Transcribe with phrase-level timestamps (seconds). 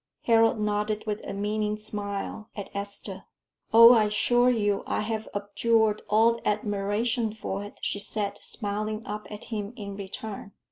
[0.23, 3.25] Harold nodded with a meaning smile at Esther.
[3.71, 9.31] "Oh, I assure you I have abjured all admiration for it," she said, smiling up
[9.31, 10.53] at him in return.